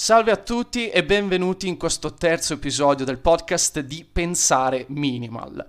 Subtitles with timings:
[0.00, 5.66] Salve a tutti e benvenuti in questo terzo episodio del podcast di Pensare Minimal,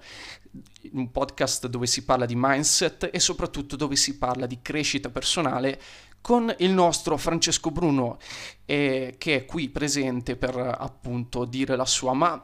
[0.92, 5.82] un podcast dove si parla di mindset e soprattutto dove si parla di crescita personale
[6.22, 8.20] con il nostro Francesco Bruno
[8.66, 12.14] eh, che è qui presente per appunto dire la sua.
[12.14, 12.44] Ma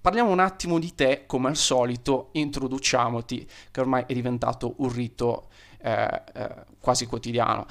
[0.00, 5.48] Parliamo un attimo di te, come al solito, introduciamoti, che ormai è diventato un rito
[5.80, 7.66] eh, eh, quasi quotidiano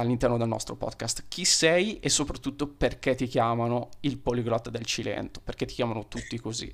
[0.00, 1.24] all'interno del nostro podcast.
[1.28, 5.40] Chi sei e soprattutto perché ti chiamano il poliglotta del Cilento?
[5.40, 6.72] Perché ti chiamano tutti così?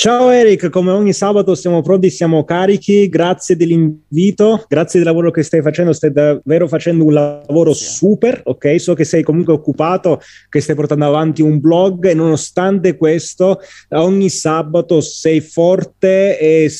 [0.00, 5.42] Ciao Eric, come ogni sabato siamo pronti, siamo carichi, grazie dell'invito, grazie del lavoro che
[5.42, 8.78] stai facendo, stai davvero facendo un lavoro super, ok?
[8.80, 14.28] So che sei comunque occupato, che stai portando avanti un blog e nonostante questo ogni
[14.28, 16.70] sabato sei forte e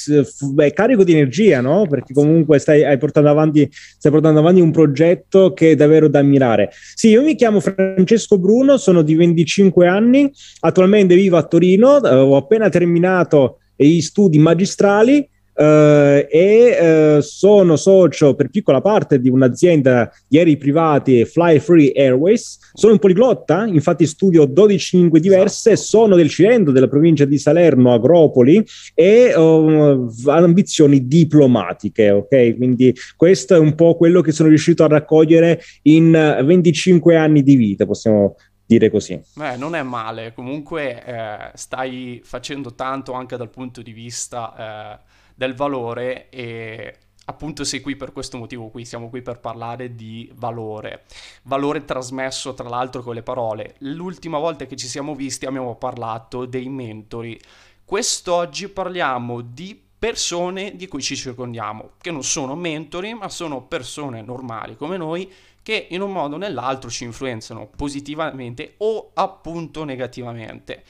[0.53, 1.87] beh, carico di energia, no?
[1.89, 6.71] Perché comunque stai, portando avanti, stai portando avanti un progetto che è davvero da ammirare.
[6.95, 10.31] Sì, io mi chiamo Francesco Bruno, sono di 25 anni,
[10.61, 15.29] attualmente vivo a Torino, ho appena terminato terminato gli studi magistrali
[15.59, 21.91] Uh, e uh, sono socio per piccola parte di un'azienda di aerei privati Fly Free
[21.97, 22.59] Airways.
[22.75, 25.89] Sono un poliglotta, infatti studio 12 lingue diverse, esatto.
[25.89, 28.65] sono del Cilento, della provincia di Salerno, Agropoli
[28.95, 32.57] e ho ambizioni diplomatiche, ok?
[32.57, 36.13] Quindi questo è un po' quello che sono riuscito a raccogliere in
[36.45, 38.37] 25 anni di vita, possiamo
[38.69, 39.19] dire così.
[39.33, 45.05] Beh, non è male, comunque eh, stai facendo tanto anche dal punto di vista eh,
[45.35, 50.31] del valore e appunto sei qui per questo motivo qui, siamo qui per parlare di
[50.35, 51.05] valore,
[51.45, 53.77] valore trasmesso tra l'altro con le parole.
[53.79, 57.41] L'ultima volta che ci siamo visti abbiamo parlato dei mentori,
[57.87, 64.21] quest'oggi parliamo di persone di cui ci circondiamo, che non sono mentori ma sono persone
[64.21, 65.33] normali come noi
[65.69, 70.83] che in un modo o nell'altro ci influenzano positivamente o appunto negativamente.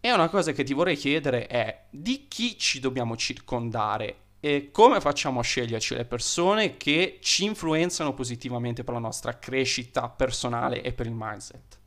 [0.00, 5.00] E una cosa che ti vorrei chiedere è di chi ci dobbiamo circondare e come
[5.00, 10.92] facciamo a sceglierci le persone che ci influenzano positivamente per la nostra crescita personale e
[10.92, 11.78] per il mindset?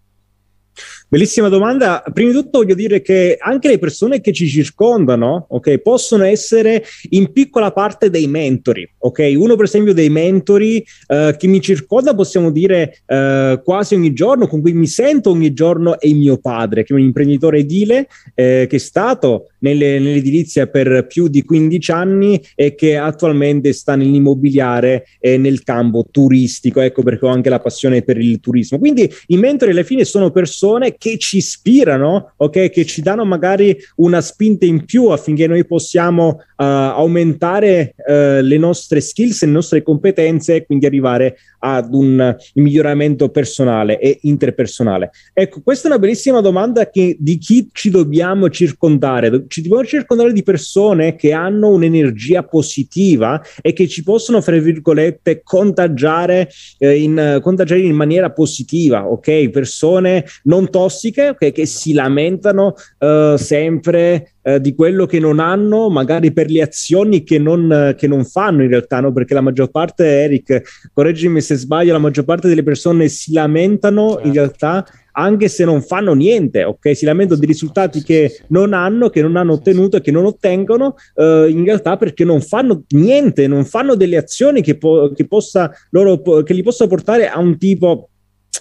[1.07, 2.03] Bellissima domanda.
[2.13, 6.84] Prima di tutto voglio dire che anche le persone che ci circondano, ok, possono essere
[7.09, 9.34] in piccola parte dei mentori, ok?
[9.35, 14.47] Uno per esempio dei mentori uh, che mi circonda, possiamo dire uh, quasi ogni giorno,
[14.47, 18.68] con cui mi sento ogni giorno, è mio padre, che è un imprenditore edile eh,
[18.69, 25.05] che è stato nelle, nell'edilizia per più di 15 anni e che attualmente sta nell'immobiliare
[25.19, 26.81] e nel campo turistico.
[26.81, 28.79] Ecco perché ho anche la passione per il turismo.
[28.79, 32.69] Quindi i mentori alla fine sono persone che ci ispirano, ok?
[32.69, 38.57] Che ci danno magari una spinta in più affinché noi possiamo uh, aumentare uh, le
[38.57, 45.11] nostre skills, le nostre competenze e quindi arrivare ad un miglioramento personale e interpersonale.
[45.33, 50.31] Ecco, questa è una bellissima domanda che, di chi ci dobbiamo circondare ci dobbiamo circondare
[50.31, 57.39] di persone che hanno un'energia positiva e che ci possono, fra virgolette, contagiare, eh, in,
[57.41, 59.49] contagiare in maniera positiva, ok?
[59.49, 65.89] Persone non tossiche okay, che si lamentano uh, sempre uh, di quello che non hanno,
[65.89, 69.11] magari per le azioni che non, che non fanno in realtà, no?
[69.11, 74.11] Perché la maggior parte, Eric, correggimi se sbaglio, la maggior parte delle persone si lamentano
[74.13, 74.27] certo.
[74.27, 74.85] in realtà
[75.19, 76.96] anche se non fanno niente, ok?
[76.96, 80.96] Si lamentano di risultati che non hanno, che non hanno ottenuto e che non ottengono,
[81.16, 85.72] eh, in realtà perché non fanno niente, non fanno delle azioni che, po- che, possa
[85.91, 88.09] loro, che li possa portare a un tipo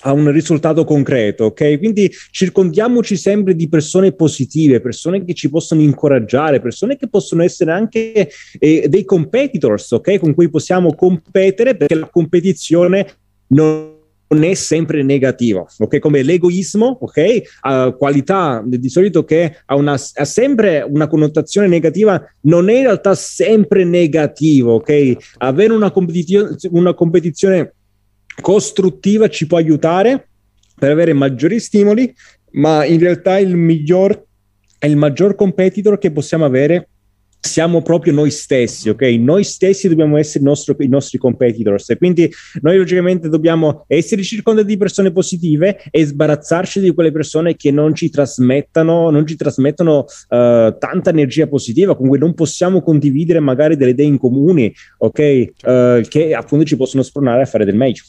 [0.03, 1.79] a un risultato concreto, ok?
[1.79, 7.73] Quindi circondiamoci sempre di persone positive, persone che ci possono incoraggiare, persone che possono essere
[7.73, 10.19] anche eh, dei competitors, ok?
[10.19, 13.07] Con cui possiamo competere perché la competizione
[13.49, 13.97] non
[14.29, 15.99] non è sempre negativo, ok?
[15.99, 17.59] Come l'egoismo, ok?
[17.61, 22.83] Ha qualità di solito che ha, una, ha sempre una connotazione negativa, non è in
[22.83, 25.17] realtà sempre negativo, ok?
[25.39, 27.75] Avere una, competizio- una competizione
[28.41, 30.29] costruttiva ci può aiutare
[30.79, 32.15] per avere maggiori stimoli,
[32.53, 34.27] ma in realtà il miglior
[34.79, 36.89] è il maggior competitor che possiamo avere
[37.41, 39.03] siamo proprio noi stessi, ok?
[39.19, 42.31] Noi stessi dobbiamo essere i nostri, i nostri competitors e quindi
[42.61, 47.95] noi logicamente dobbiamo essere circondati di persone positive e sbarazzarci di quelle persone che non
[47.95, 50.07] ci trasmettano, non ci trasmettono uh,
[50.79, 55.19] tanta energia positiva, con cui non possiamo condividere magari delle idee in comuni, ok?
[55.63, 58.03] Uh, che appunto ci possono spronare a fare del meglio.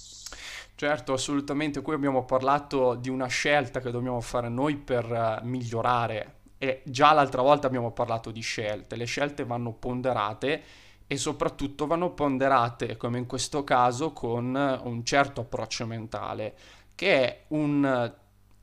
[0.76, 1.81] Certo, assolutamente.
[1.81, 5.04] Qui abbiamo parlato di una scelta che dobbiamo fare noi per
[5.42, 10.63] uh, migliorare e già l'altra volta abbiamo parlato di scelte, le scelte vanno ponderate
[11.07, 14.53] e soprattutto vanno ponderate, come in questo caso, con
[14.83, 16.56] un certo approccio mentale,
[16.94, 18.13] che è un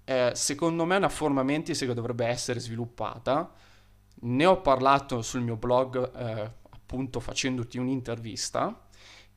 [0.09, 3.51] eh, secondo me una forma mentis che dovrebbe essere sviluppata.
[4.19, 8.87] Ne ho parlato sul mio blog, eh, appunto facendoti un'intervista,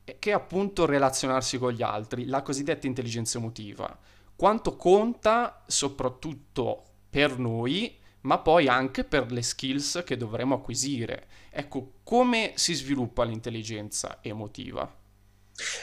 [0.04, 3.98] che è appunto relazionarsi con gli altri, la cosiddetta intelligenza emotiva.
[4.36, 11.28] Quanto conta soprattutto per noi, ma poi anche per le skills che dovremo acquisire.
[11.50, 14.99] Ecco, come si sviluppa l'intelligenza emotiva?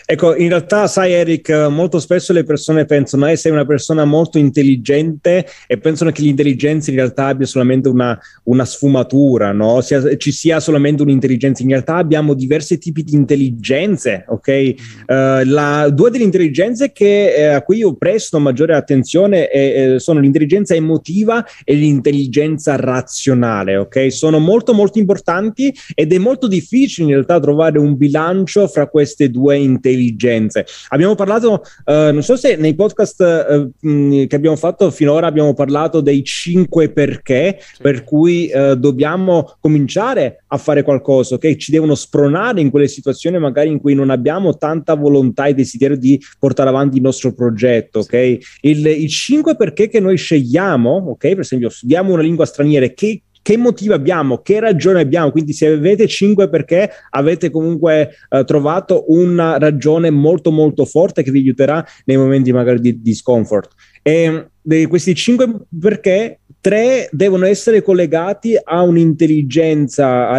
[0.05, 4.37] Ecco, in realtà, sai Eric, molto spesso le persone pensano, eh, sei una persona molto
[4.37, 9.81] intelligente e pensano che l'intelligenza in realtà abbia solamente una, una sfumatura, no?
[9.81, 11.63] Sia, ci sia solamente un'intelligenza.
[11.63, 14.73] In realtà abbiamo diversi tipi di intelligenze, ok?
[15.07, 15.13] Uh,
[15.45, 20.73] la, due delle intelligenze che, eh, a cui io presto maggiore attenzione eh, sono l'intelligenza
[20.73, 24.11] emotiva e l'intelligenza razionale, ok?
[24.11, 29.29] Sono molto molto importanti ed è molto difficile in realtà trovare un bilancio fra queste
[29.29, 30.65] due intelligenze intelligenze.
[30.89, 35.53] Abbiamo parlato, uh, non so se nei podcast uh, mh, che abbiamo fatto finora abbiamo
[35.53, 37.81] parlato dei cinque perché, sì.
[37.81, 41.55] per cui uh, dobbiamo cominciare a fare qualcosa, ok?
[41.55, 45.97] Ci devono spronare in quelle situazioni magari in cui non abbiamo tanta volontà e desiderio
[45.97, 48.37] di portare avanti il nostro progetto, ok?
[48.61, 51.27] Il, i cinque perché che noi scegliamo, ok?
[51.29, 55.31] Per esempio, studiamo una lingua straniera, che che motivo abbiamo, che ragione abbiamo.
[55.31, 61.31] Quindi se avete 5 perché avete comunque eh, trovato una ragione molto molto forte che
[61.31, 63.71] vi aiuterà nei momenti magari di discomfort.
[64.01, 70.29] E di questi 5 perché tre devono essere collegati all'intelligenza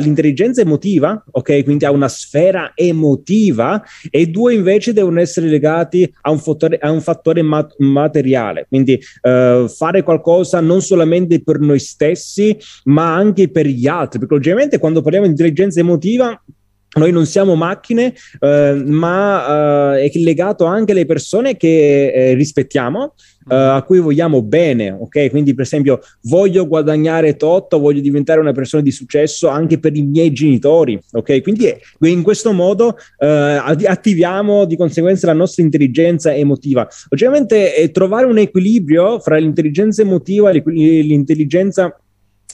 [0.60, 1.64] emotiva, ok?
[1.64, 6.90] Quindi a una sfera emotiva, e due invece devono essere legati a un fattore, a
[6.90, 8.66] un fattore mat- materiale.
[8.68, 12.54] Quindi uh, fare qualcosa non solamente per noi stessi,
[12.84, 16.38] ma anche per gli altri, perché ovviamente quando parliamo di intelligenza emotiva
[16.98, 23.14] noi non siamo macchine, eh, ma eh, è legato anche alle persone che eh, rispettiamo,
[23.50, 25.30] eh, a cui vogliamo bene, ok?
[25.30, 30.02] Quindi, per esempio, voglio guadagnare tot, voglio diventare una persona di successo anche per i
[30.02, 31.42] miei genitori, ok?
[31.42, 36.86] Quindi, eh, in questo modo eh, attiviamo di conseguenza la nostra intelligenza emotiva.
[37.10, 41.98] Ovviamente, trovare un equilibrio fra l'intelligenza emotiva e l'intelligenza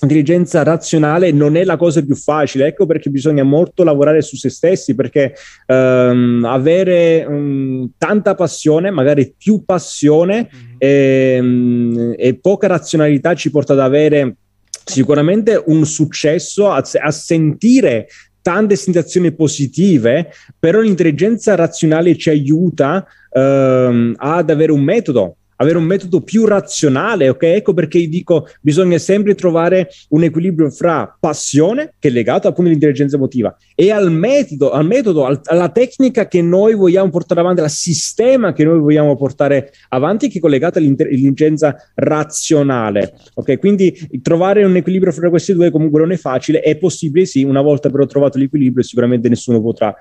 [0.04, 4.48] intelligenza razionale non è la cosa più facile, ecco perché bisogna molto lavorare su se
[4.48, 5.34] stessi, perché
[5.66, 10.76] um, avere um, tanta passione, magari più passione mm-hmm.
[10.78, 14.36] e, um, e, poca razionalità ci porta ad avere
[14.84, 18.06] sicuramente un successo, a, a sentire
[18.40, 23.06] tante sensazioni positive, però l'intelligenza razionale ci aiuta
[23.36, 27.42] ad avere un metodo avere un metodo più razionale, ok?
[27.42, 33.16] Ecco perché dico bisogna sempre trovare un equilibrio fra passione, che è legato appunto all'intelligenza
[33.16, 37.70] emotiva, e al metodo, al metodo al, alla tecnica che noi vogliamo portare avanti, al
[37.70, 43.58] sistema che noi vogliamo portare avanti, che è collegato all'intelligenza razionale, ok?
[43.58, 47.62] Quindi trovare un equilibrio fra questi due comunque non è facile, è possibile sì, una
[47.62, 49.94] volta però trovato l'equilibrio sicuramente nessuno potrà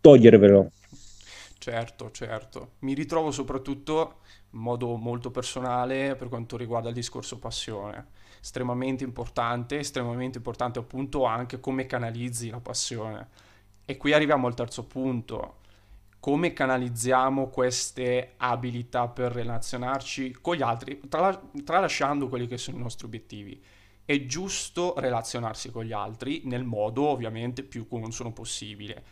[0.00, 0.70] togliervelo.
[1.58, 2.72] Certo, certo.
[2.80, 4.16] Mi ritrovo soprattutto
[4.54, 8.06] modo molto personale per quanto riguarda il discorso passione.
[8.40, 13.28] Estremamente importante, estremamente importante appunto anche come canalizzi la passione.
[13.84, 15.56] E qui arriviamo al terzo punto.
[16.20, 22.80] Come canalizziamo queste abilità per relazionarci con gli altri, tra- tralasciando quelli che sono i
[22.80, 23.62] nostri obiettivi.
[24.06, 29.02] È giusto relazionarsi con gli altri nel modo ovviamente più consono possibile.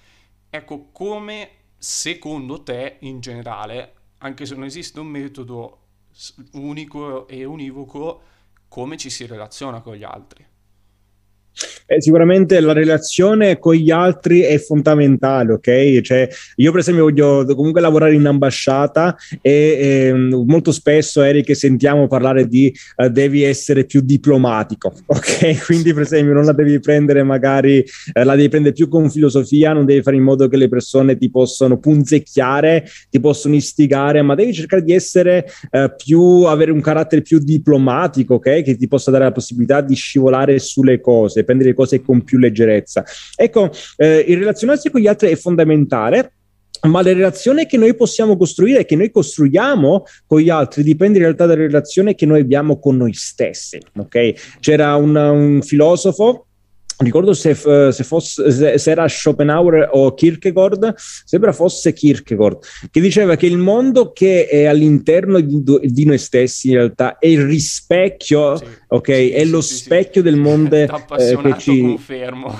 [0.48, 5.78] Ecco, come secondo te in generale anche se non esiste un metodo
[6.52, 8.22] unico e univoco,
[8.68, 10.44] come ci si relaziona con gli altri.
[11.86, 16.00] Eh, sicuramente la relazione con gli altri è fondamentale, ok?
[16.00, 22.06] Cioè, io per esempio voglio comunque lavorare in ambasciata e eh, molto spesso Eric sentiamo
[22.06, 25.66] parlare di uh, devi essere più diplomatico, ok?
[25.66, 29.72] Quindi per esempio non la devi prendere magari, eh, la devi prendere più con filosofia,
[29.72, 34.34] non devi fare in modo che le persone ti possano punzecchiare, ti possono istigare, ma
[34.34, 38.62] devi cercare di essere uh, più, avere un carattere più diplomatico, ok?
[38.62, 42.38] Che ti possa dare la possibilità di scivolare sulle cose prendere le cose con più
[42.38, 43.04] leggerezza.
[43.36, 46.32] Ecco, eh, il relazionarsi con gli altri è fondamentale
[46.88, 51.24] ma le relazioni che noi possiamo costruire, che noi costruiamo con gli altri, dipende in
[51.24, 53.78] realtà dalla relazione che noi abbiamo con noi stessi.
[53.98, 54.58] Ok?
[54.58, 56.46] C'era un, un filosofo
[57.04, 62.58] ricordo se, se, fosse, se, era Schopenhauer o Kierkegaard, sembra fosse Kierkegaard,
[62.90, 67.26] che diceva che il mondo che è all'interno di, di noi stessi in realtà è
[67.26, 69.14] il rispecchio, sì, ok?
[69.14, 70.88] Sì, è sì, lo specchio del mondo eh,
[71.42, 71.80] che ci...
[71.80, 72.54] confermo.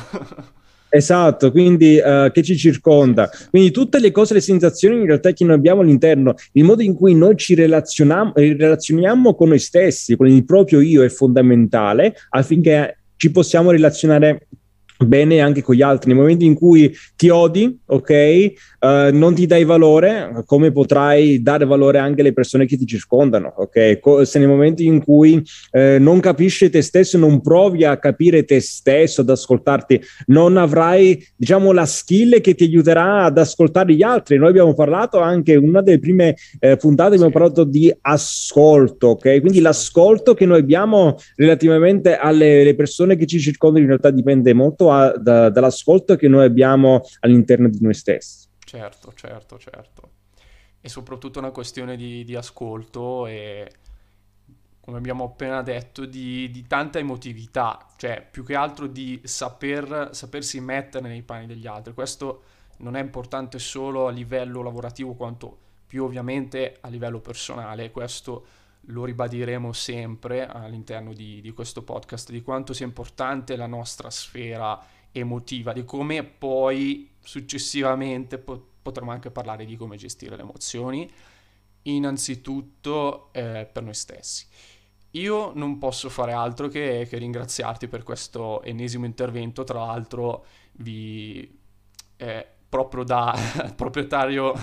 [0.95, 3.31] Esatto, quindi uh, che ci circonda.
[3.49, 6.93] Quindi tutte le cose, le sensazioni in realtà che noi abbiamo all'interno, il modo in
[6.93, 13.02] cui noi ci relazioniamo, relazioniamo con noi stessi, con il proprio io è fondamentale affinché
[13.23, 14.49] ci possiamo relazionare
[14.99, 16.11] bene anche con gli altri.
[16.11, 18.53] Nei momenti in cui ti odi, ok,
[18.83, 23.53] uh, non ti dai valore, come potrai dare valore anche alle persone che ti circondano,
[23.57, 24.01] ok?
[24.01, 28.45] Co- se nei momenti in cui uh, non capisci te stesso, non provi a capire
[28.45, 34.03] te stesso, ad ascoltarti, non avrai, diciamo, la skill che ti aiuterà ad ascoltare gli
[34.03, 34.39] altri.
[34.39, 39.41] Noi abbiamo parlato anche, una delle prime eh, puntate, abbiamo parlato di ascolto, ok?
[39.41, 44.91] Quindi l'ascolto che noi abbiamo relativamente alle persone che ci circondano in realtà dipende molto
[44.91, 48.51] a, da, dall'ascolto che noi abbiamo all'interno di noi stessi.
[48.73, 50.11] Certo, certo, certo.
[50.81, 53.71] E soprattutto una questione di, di ascolto e,
[54.81, 60.59] come abbiamo appena detto, di, di, tanta emotività, cioè più che altro di saper, sapersi
[60.61, 61.93] mettere nei panni degli altri.
[61.93, 62.45] Questo
[62.79, 67.91] non è importante solo a livello lavorativo quanto più ovviamente a livello personale.
[67.91, 68.47] Questo
[68.87, 74.83] lo ribadiremo sempre all'interno di, di, questo podcast, di quanto sia importante la nostra sfera
[75.13, 81.11] emotiva, di come poi successivamente po- potremo anche parlare di come gestire le emozioni,
[81.83, 84.47] innanzitutto eh, per noi stessi.
[85.13, 91.59] Io non posso fare altro che, che, ringraziarti per questo ennesimo intervento, tra l'altro vi...
[92.17, 93.37] Eh, proprio da
[93.77, 94.55] proprietario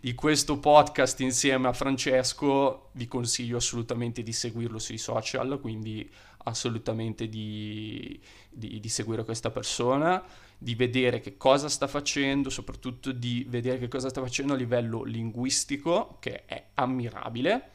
[0.00, 6.08] di questo podcast insieme a Francesco, vi consiglio assolutamente di seguirlo sui social, quindi
[6.44, 8.20] assolutamente di,
[8.50, 10.22] di, di, seguire questa persona,
[10.56, 15.02] di vedere che cosa sta facendo, soprattutto di vedere che cosa sta facendo a livello
[15.02, 17.72] linguistico, che è ammirabile.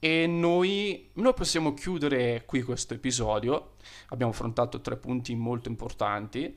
[0.00, 3.74] E noi, noi possiamo chiudere qui questo episodio.
[4.08, 6.52] Abbiamo affrontato tre punti molto importanti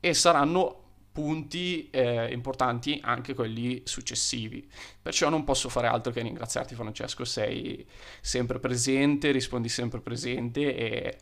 [0.00, 0.81] e saranno
[1.12, 4.66] punti eh, importanti anche quelli successivi.
[5.00, 7.86] Perciò non posso fare altro che ringraziarti Francesco, sei
[8.20, 11.16] sempre presente, rispondi sempre presente e,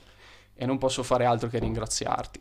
[0.54, 2.40] e non posso fare altro che ringraziarti.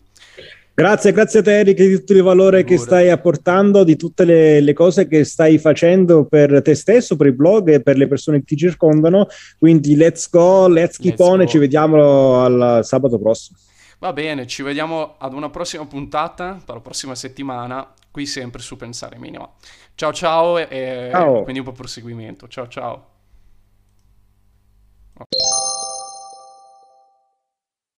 [0.80, 4.62] Grazie, grazie a te Eric di tutto il valore che stai apportando, di tutte le,
[4.62, 8.38] le, cose che stai facendo per te stesso, per il blog e per le persone
[8.40, 9.28] che ti circondano.
[9.58, 11.44] Quindi let's go, let's keep let's on go.
[11.44, 13.58] e ci vediamo al sabato prossimo.
[14.00, 18.78] Va bene, ci vediamo ad una prossima puntata, per la prossima settimana, qui sempre su
[18.78, 19.50] Pensare Minima.
[19.94, 21.44] Ciao ciao e, ciao.
[21.44, 22.48] quindi un po' proseguimento.
[22.48, 23.08] Ciao ciao.